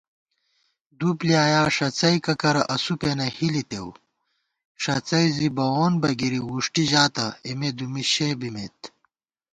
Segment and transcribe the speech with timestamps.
[0.97, 3.89] دُو بۡلیایا ݭڅَئیکہ کرہ اسُو پېنہ ہِلِتېؤ
[4.35, 8.79] * ݭڅَئی زِی بَوون بہ گِری وُݭٹی ژاتہ اېمےدُمّی شےبِمېت